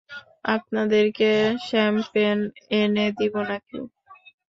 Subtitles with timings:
[0.55, 1.29] আপনাদেরকে
[1.67, 2.37] শ্যাম্পেন
[2.77, 3.79] এনে দিবো নাকি?